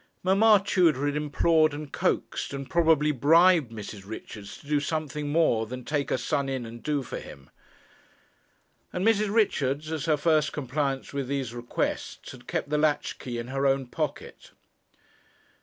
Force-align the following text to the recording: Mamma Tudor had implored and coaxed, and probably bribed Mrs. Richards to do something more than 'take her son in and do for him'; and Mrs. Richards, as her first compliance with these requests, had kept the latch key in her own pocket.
Mamma 0.23 0.63
Tudor 0.65 1.05
had 1.05 1.15
implored 1.15 1.75
and 1.75 1.91
coaxed, 1.93 2.55
and 2.55 2.67
probably 2.67 3.11
bribed 3.11 3.71
Mrs. 3.71 4.01
Richards 4.03 4.57
to 4.57 4.65
do 4.67 4.79
something 4.79 5.29
more 5.29 5.67
than 5.67 5.85
'take 5.85 6.09
her 6.09 6.17
son 6.17 6.49
in 6.49 6.65
and 6.65 6.81
do 6.81 7.03
for 7.03 7.19
him'; 7.19 7.51
and 8.91 9.05
Mrs. 9.05 9.31
Richards, 9.31 9.91
as 9.91 10.05
her 10.05 10.17
first 10.17 10.53
compliance 10.53 11.13
with 11.13 11.27
these 11.27 11.53
requests, 11.53 12.31
had 12.31 12.47
kept 12.47 12.71
the 12.71 12.79
latch 12.79 13.19
key 13.19 13.37
in 13.37 13.49
her 13.49 13.67
own 13.67 13.85
pocket. 13.85 14.53